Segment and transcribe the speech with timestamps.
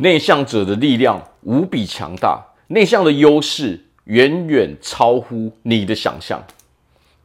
[0.00, 6.40] 内向者的力量无比强大，内向的优势远远超乎你的想象。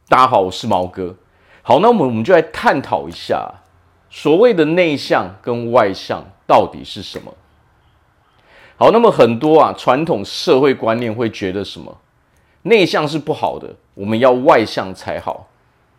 [0.08, 1.14] 大家好，我是毛哥。
[1.62, 3.48] 好，那我们我们就来探讨一下，
[4.10, 7.32] 所谓的内向跟外向到底是什么？
[8.76, 11.96] 好，那么很多啊传统社会观念会觉得什么？
[12.62, 15.48] 内向是不好的，我们要外向才好。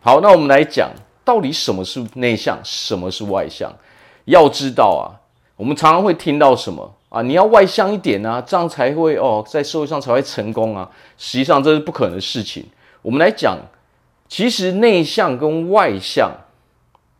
[0.02, 0.90] 好，那我们来讲，
[1.24, 3.72] 到底什么是内向，什么是外向？
[4.26, 5.15] 要知道啊，
[5.56, 7.22] 我们常常会听到什么啊？
[7.22, 10.90] 你要外向一点啊，这样才会哦，在社会上才会成功啊。
[11.16, 12.64] 实际上这是不可能的事情。
[13.02, 13.58] 我们来讲，
[14.28, 16.30] 其实内向跟外向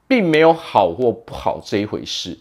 [0.06, 2.38] 并没有好或不好这一回事。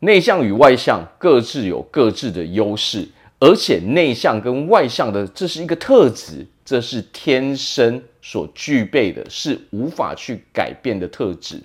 [0.00, 6.46] 内向与外向各自有各自的优势，而且内向跟外向的这是一个特质。
[6.64, 11.60] 这是天生所具备的，是无法去改变的特质。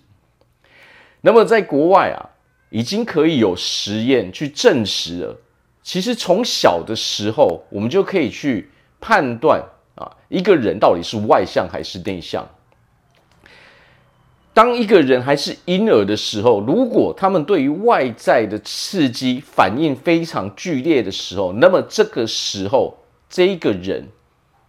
[1.22, 2.17] 那么，在国外啊，
[2.70, 5.38] 已经可以有实验去证实了。
[5.84, 8.69] 其实从小的时候，我们就可以去
[9.00, 9.64] 判断
[9.95, 12.47] 啊，一个人到底是外向还是内向。
[14.53, 22.97] 当一个人还是婴儿的时候，如果他们对于外在的刺激反应非常剧烈的时候，那么这个时候，
[23.30, 24.08] 这一个人。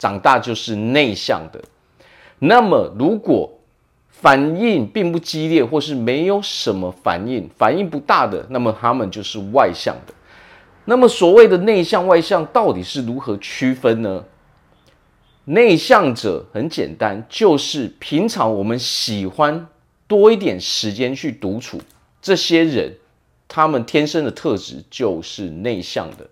[0.00, 1.60] 长大就是内向的，
[2.38, 3.57] 那么如果
[4.20, 10.14] 反应并不激烈，或是没有什么反应，反应不大的，那么他们就是外向的。
[10.86, 14.24] 那么所谓的内向外向到底是如何区分呢？
[15.44, 19.66] 内向者很简单，就是平常我们喜欢
[20.06, 21.80] 多一点时间去独处，
[22.20, 22.96] 这些人
[23.46, 26.28] 他们天生的特质就是内向的。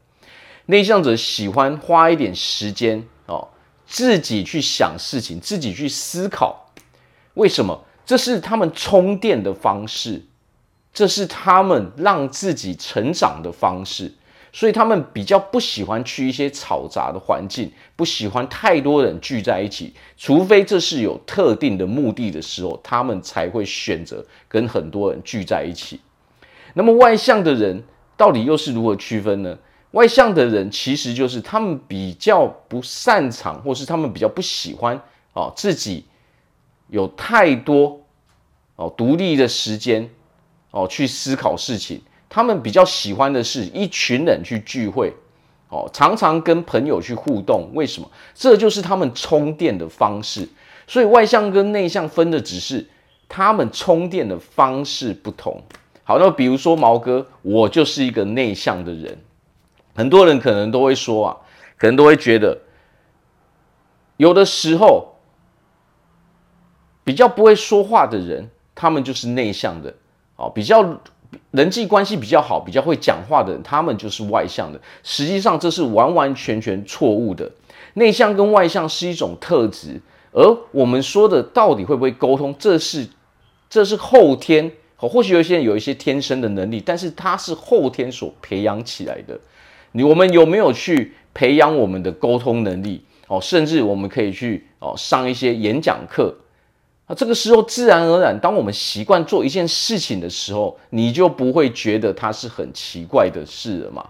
[0.67, 3.49] 内向者喜欢花一点时间哦。
[3.87, 6.66] 自己去想事情，自己去思考，
[7.37, 7.85] 为什么？
[8.05, 10.23] 这是他们充电的方式，
[10.93, 14.13] 这是他们让自己成长的方式。
[14.53, 26.01] 所以他们比较不喜欢去一些嘈杂的环境，不喜欢太多人聚在一起，除非这是有特定的目的的时候，他们才会选择跟很多人聚在一起。
[26.73, 27.85] 那么外向的人
[28.17, 29.59] 到底又是如何区分呢？
[29.91, 34.99] 外向的人其实就是他们比较不擅长，或是他们比较不喜欢
[35.35, 36.07] 哦，自己
[36.89, 38.01] 有太多
[38.77, 40.09] 哦独立的时间
[40.71, 42.01] 哦去思考事情。
[42.29, 45.13] 他们比较喜欢的是一群人去聚会
[45.69, 47.71] 哦，常常跟朋友去互动。
[47.73, 48.11] 为什么？
[48.35, 50.47] 这就是他们充电的方式。
[50.87, 52.87] 所以外向跟内向分的只是
[53.29, 55.61] 他们充电的方式不同。
[56.05, 59.19] 好，那比如说毛哥，我就是一个内向的人。
[59.95, 61.37] 很多人可能都会说啊，
[61.77, 62.59] 可能都会觉得，
[64.19, 65.16] 有的时候
[67.07, 69.95] 比较不会说话的人，他们就是内向的
[70.35, 71.01] 哦；比较
[71.53, 74.81] 人际关系比较好、比较会讲话的人，他们就是外向的。
[75.05, 77.49] 实际上，这是完完全全错误的。
[77.95, 80.01] 内向跟外向是一种特质，
[80.33, 83.07] 而我们说的到底会不会沟通，这是
[83.71, 85.09] 这是后天哦。
[85.09, 89.39] 或许有些人有一些天生的能力，但是他是后天所培养起来的。
[89.93, 93.41] 你我们有没有去培养我们的沟通能力哦？
[93.41, 96.35] 甚至我们可以去哦上一些演讲课
[97.07, 97.15] 啊。
[97.15, 104.05] 这个时候自然而然，当我们习惯做一件事情的时候，你就不会觉得它是很奇怪的事了嘛。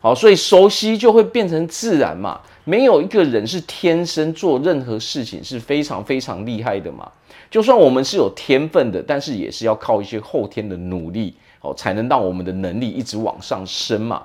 [0.00, 2.40] 好，所以熟悉就会变成自然嘛。
[2.64, 7.10] 没有一个人是天生做任何事情是非常非常厉害的嘛。
[7.50, 14.22] 就算我们是有天分的，但是也是要靠一些后天的努力哦，才能让我们的能力一直往上升嘛。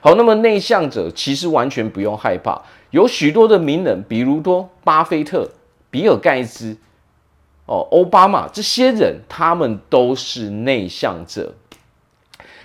[0.00, 5.48] 好，那么内向者其实完全不用害怕，有许多的名人，比如说巴菲特、
[5.90, 6.76] 比尔盖茨、
[7.66, 11.54] 哦、奥巴马这些人，他们都是内向者。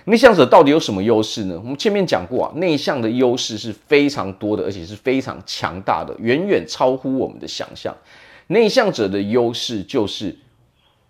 [0.04, 1.56] 内向者到底有什么优势呢？
[1.62, 7.96] 我们前面讲过啊，内向的优势是非常多的，而且是非常强大的，远远超乎我们的想象。
[8.48, 10.36] 内向者的优势就是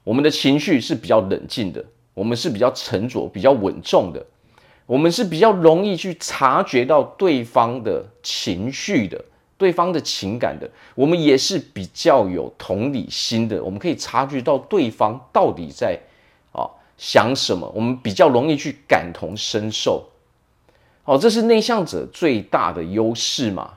[0.05, 1.83] 我们的情绪是比较冷静的，
[2.13, 4.25] 我们是比较沉着、比较稳重的。
[4.85, 9.25] 我们是比较容易去察觉到对方的情绪的，
[9.63, 10.69] 对方的情感的。
[10.97, 15.97] 我们也是比较有同理心的，我们可以察觉到对方到底在
[16.51, 16.67] 啊
[16.99, 17.71] 想什么。
[17.73, 20.11] 我们比较容易去感同身受。
[21.05, 23.75] 哦，这是内向者最大的优势嘛。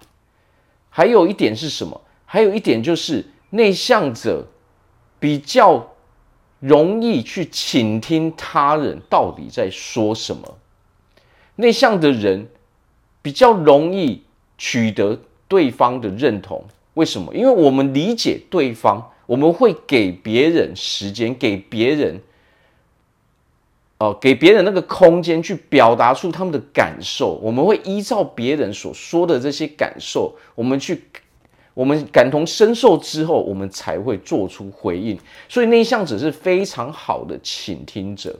[0.90, 2.02] 还有一点是什么？
[2.26, 4.48] 还有一点就是内向者
[5.20, 5.94] 比较
[6.60, 10.58] 容易去倾听他人到底在说什么。
[11.58, 12.48] 内向的人
[13.22, 14.24] 比较容易
[14.58, 16.64] 取得对方的认同，
[16.96, 17.34] 为什么？
[17.34, 22.22] 因为我们理解对方，我们会给别人时间，给别人
[23.98, 27.40] 哦、给别人那个空间去表达出他们的感受。
[27.42, 31.02] 我们会依照别人所说的这些感受，我们去，
[31.74, 35.18] 我们感同身受之后，我们才会做出回应。
[35.48, 38.38] 所以内向者是非常好的倾听者。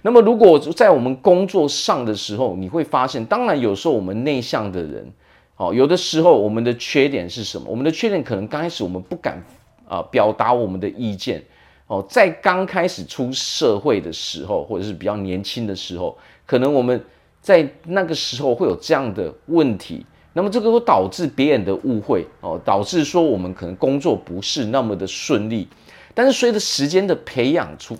[0.00, 5.12] 那么，如果在我们工作上的时候，你会发现，当然有时候我们内向的人，
[5.58, 7.66] 哦，有的时候我们的缺点是什么？
[7.68, 9.44] 我们的缺点可能刚开始我们不敢
[9.88, 11.42] 啊、表达我们的意见，
[11.88, 16.16] 哦，在刚开始出社会的时候，或者是比较年轻的时候，
[16.46, 17.04] 可能我们
[17.40, 25.66] 在那个时候会有这样的问题，那么这个会导致别人的误会，哦，导致说我们可能工作不是那么的顺利，
[26.14, 27.96] 但是随着时间的培养出。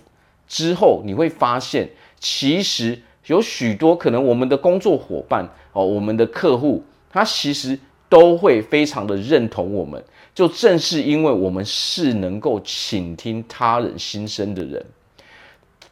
[0.47, 1.89] 之后你会发现，
[2.19, 7.77] 其实有许多可能我们的工作伙伴哦，我们的客户，他其实
[8.07, 10.03] 都会非常的认同我们。
[10.35, 14.85] 就正是因为我们是能够倾听他人心声的人，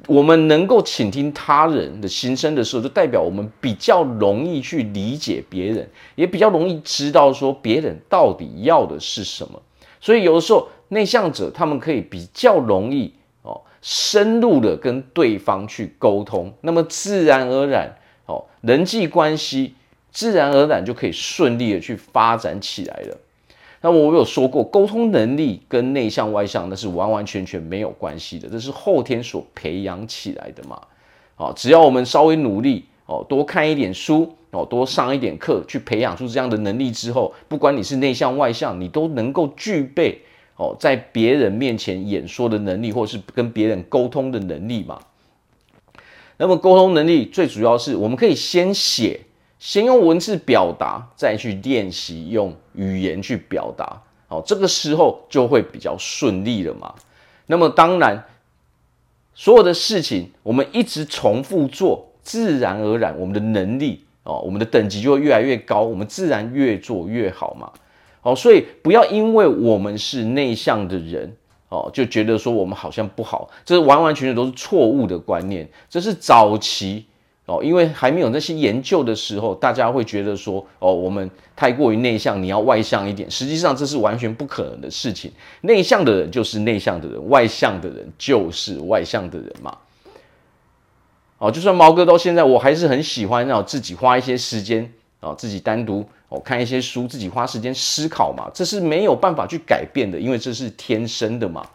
[0.08, 9.62] 我们能够倾听他人的心声的时候，就代表我们比较容易去理解别人，也比较容易知道说别人到底要的是什么。
[10.00, 13.60] 所以有的时候内向者他们可以比较容易哦。
[13.81, 17.98] 深入的跟对方去沟通，那么自然而然，
[18.28, 19.75] 哦，人际关系
[20.18, 23.18] 自然而然就可以顺利的去发展起来了。
[23.81, 30.81] 那么我有说过，沟通能力跟内向外向那是完完全全没有关系的，这是后天所培养起来的嘛。
[31.36, 40.19] 哦，只要我们稍微努力，哦，多看一点书，哦，多上一点课，去培养出这样的能力之后，不管你是内向外向，你都能够具备。
[40.56, 44.98] 哦，在别人面前演说的能力，或是跟别人沟通的能力嘛。
[46.38, 49.22] 那么沟通能力最主要是我们可以先写，
[49.59, 54.01] 先用文字表达，再去练习用语言去表达。
[54.27, 56.94] 哦，这个时候就会比较顺利了嘛。
[57.45, 58.25] 那么当然，
[59.33, 67.71] 所有的事情我们一直重复做，自然而然我们的能力哦，我们的等级就会越来越高，我们自然越做越好嘛。
[68.21, 71.33] 哦，所以不要因为我们是内向的人
[71.69, 75.65] 哦，就觉得说我们好像不好，这是完完全全都是错误的观念。
[75.89, 77.06] 这是早期
[77.47, 83.31] 哦，因为还没有那些研究的时候，大家会觉得说哦，我们太过于内向，你要外向一点。
[83.31, 85.31] 实际上这是完全不可能的事情。
[85.61, 89.77] 内向的人就是内向的人，外向的人就是外向的人嘛。
[91.39, 94.91] 哦，就算毛哥到现在，我还是很喜欢让自己花一些时间
[95.21, 96.05] 哦，自己单独。
[96.29, 101.65] 哦，看一些书，自己花时间思考嘛，这是没有办法去改变的，因为这是天生的嘛。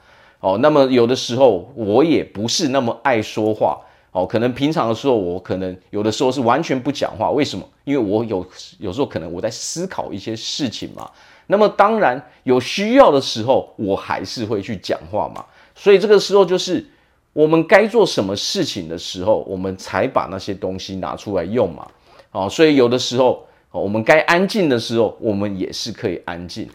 [0.40, 3.80] 哦，那么有的时候我也不是那么爱说话，
[4.12, 7.69] 哦，可能平常的时候我可能有的时候是完全不讲话，为什么？
[7.82, 8.47] 因为我有
[8.79, 11.11] 有时候可能我在思考一些事情嘛。
[11.49, 15.44] 那么当然有需要的时候，我还是会去讲话嘛。
[15.75, 16.87] 所以这个时候就是
[17.32, 21.87] 我们该做什么事情的时候，我们才把那些东西拿出来用嘛。
[22.31, 23.44] 哦，所以有的时候。
[23.75, 26.69] 我们该安静的时候，我们也是可以安静。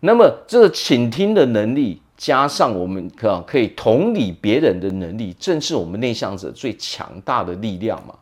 [0.00, 8.14] 那么，这个倾听的能力，加上我们可可以同理别人的能力，正是我们内向者最强大的力量嘛。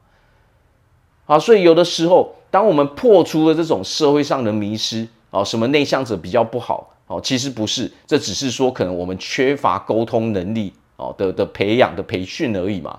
[1.27, 12.99] 好，所以有的时候，当我们破除了这种社会上的迷失，啊，什么内向者比较不好，哦，其实不是，这只是说可能我们缺乏沟通能力，哦的的培养的培训而已嘛。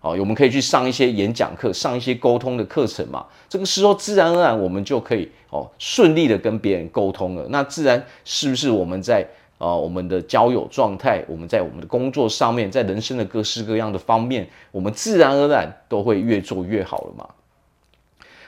[0.00, 3.24] 哦，我们可以去上一些演讲课，上一些沟通的课程嘛。
[3.48, 7.46] 这个时候自然而然我们就可以哦顺利的跟别人沟通了。
[7.50, 9.24] 那自然是不是我们在
[9.60, 17.28] 呃我们的交友状态，我们在我们的工作上面，在人生的各式各样的方面，我们自然而然都会越做越好了嘛。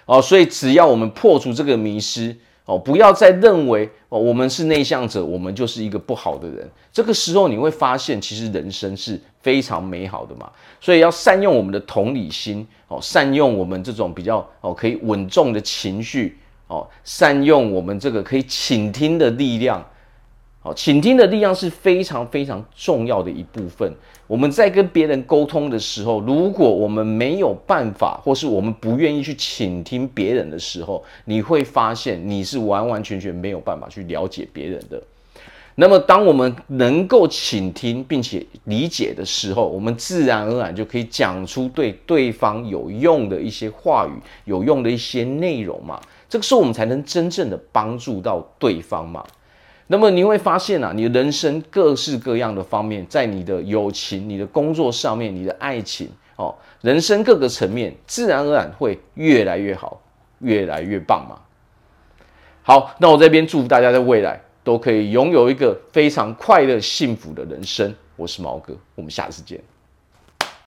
[0.06, 2.34] 哦，所以只要我们破除这个迷失。
[2.64, 6.64] 哦，不要再认为哦，我们是内向者，我们就是一个不好的人。
[6.92, 10.48] 这个时候你会发现，其实人生是非常美好的嘛。
[10.80, 16.38] 所以要善用我们的同理心哦，善用我们这种比较哦可以稳重的情绪
[16.68, 19.84] 哦，善用我们这个可以倾听的力量。
[20.64, 23.92] 好，倾听的力量是非常非常重要的一部分。
[24.28, 35.02] 我们在跟别人沟通的时候，如果我们没有办法，或是我们不愿意去倾听别人的时候，你会发现你是完完全全没有办法去了解别人的。
[35.74, 44.12] 那么，当我们能够倾听并且理解的时候，我们自然而然就可以讲出对对方有用的一些话语，
[44.44, 46.00] 有用的一些内容嘛。
[46.28, 49.24] 这个时候，我们才能真正的帮助到对方嘛。
[49.92, 60.00] 那么你会发现啊，你人生各式各样的方面，在你的友情、你的工作上面、你的爱情哦，人生各个层面，自然而然会越来越好，
[60.38, 61.38] 越来越棒嘛。
[62.62, 67.94] 好，那我这边祝福大家在未来都可以拥有一个非常快乐、幸福的人生。
[68.16, 69.60] 我是毛哥，我们下次见。